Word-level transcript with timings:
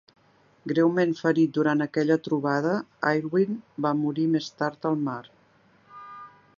Greument 0.69 1.11
ferit 1.19 1.51
durant 1.57 1.85
aquella 1.85 2.17
trobada, 2.29 2.71
Aylwin 3.11 3.61
va 3.87 3.93
morir 4.01 4.27
més 4.37 4.51
tard 4.63 4.93
al 4.93 5.01
mar. 5.11 5.23